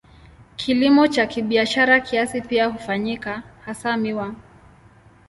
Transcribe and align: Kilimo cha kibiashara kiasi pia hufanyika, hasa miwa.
Kilimo 0.55 1.07
cha 1.07 1.25
kibiashara 1.27 1.99
kiasi 1.99 2.41
pia 2.41 2.65
hufanyika, 2.67 3.43
hasa 3.65 3.97
miwa. 3.97 4.35